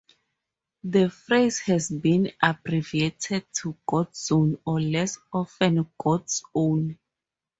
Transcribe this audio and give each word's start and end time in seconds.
The 0.83 1.11
phrase 1.11 1.59
has 1.59 1.91
been 1.91 2.31
abbreviated 2.41 3.45
to 3.61 3.77
Godzone 3.87 4.59
or 4.65 4.81
less 4.81 5.19
often 5.31 5.91
Godzown. 6.01 6.97